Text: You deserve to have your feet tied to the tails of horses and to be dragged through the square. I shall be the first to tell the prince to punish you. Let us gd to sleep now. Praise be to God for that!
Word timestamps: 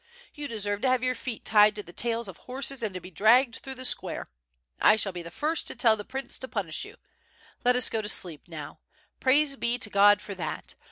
You 0.33 0.47
deserve 0.47 0.81
to 0.81 0.87
have 0.89 1.03
your 1.03 1.13
feet 1.13 1.45
tied 1.45 1.75
to 1.75 1.83
the 1.83 1.93
tails 1.93 2.27
of 2.27 2.37
horses 2.37 2.81
and 2.81 2.91
to 2.95 2.99
be 2.99 3.11
dragged 3.11 3.57
through 3.57 3.75
the 3.75 3.85
square. 3.85 4.31
I 4.79 4.95
shall 4.95 5.11
be 5.11 5.21
the 5.21 5.29
first 5.29 5.67
to 5.67 5.75
tell 5.75 5.95
the 5.95 6.03
prince 6.03 6.39
to 6.39 6.47
punish 6.47 6.83
you. 6.85 6.95
Let 7.63 7.75
us 7.75 7.87
gd 7.87 8.01
to 8.01 8.09
sleep 8.09 8.47
now. 8.47 8.79
Praise 9.19 9.55
be 9.55 9.77
to 9.77 9.91
God 9.91 10.19
for 10.19 10.33
that! 10.33 10.73